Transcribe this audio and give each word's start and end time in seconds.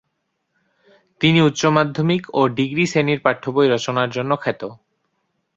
তিনি 1.21 1.39
উচ্চমাধ্যমিক 1.41 2.23
ও 2.33 2.41
ডিগ্রী 2.57 2.85
শ্রেণির 2.87 3.19
পাঠ্যবই 3.25 3.67
রচনার 3.69 4.09
জন্য 4.11 4.31
খ্যাত। 4.43 4.61